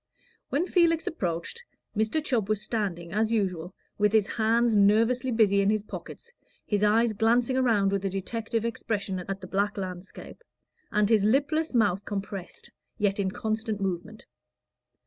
[0.49, 1.61] When Felix approached,
[1.95, 2.25] Mr.
[2.25, 6.31] Chubb was standing, as usual, with his hands nervously busy in his pockets,
[6.65, 10.43] his eyes glancing around with a detective expression at the black landscape,
[10.91, 14.25] and his lipless mouth compressed, yet in constant movement.